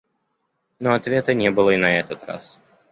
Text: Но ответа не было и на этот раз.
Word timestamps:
Но 0.79 0.93
ответа 0.95 1.35
не 1.35 1.51
было 1.51 1.69
и 1.75 1.77
на 1.77 1.99
этот 1.99 2.23
раз. 2.25 2.59